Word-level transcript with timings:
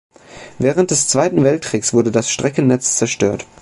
Während 0.57 0.89
des 0.89 1.09
Zweiten 1.09 1.43
Weltkriegs 1.43 1.93
wurde 1.93 2.09
das 2.11 2.31
Streckennetz 2.31 2.97
zerstört. 2.97 3.45